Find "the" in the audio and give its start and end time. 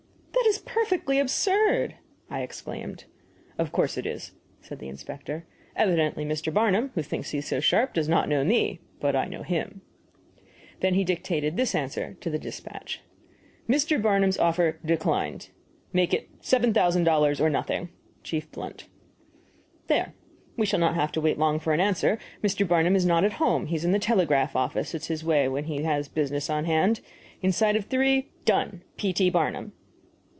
4.79-4.89, 12.29-12.39, 23.93-23.99